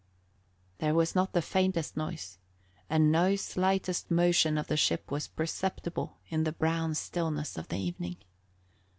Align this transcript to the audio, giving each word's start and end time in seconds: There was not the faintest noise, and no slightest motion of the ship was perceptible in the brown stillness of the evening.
There 0.79 0.95
was 0.95 1.13
not 1.13 1.33
the 1.33 1.43
faintest 1.43 1.95
noise, 1.95 2.39
and 2.89 3.11
no 3.11 3.35
slightest 3.35 4.09
motion 4.09 4.57
of 4.57 4.65
the 4.65 4.75
ship 4.75 5.11
was 5.11 5.27
perceptible 5.27 6.17
in 6.29 6.43
the 6.43 6.51
brown 6.51 6.95
stillness 6.95 7.55
of 7.55 7.67
the 7.67 7.77
evening. 7.77 8.17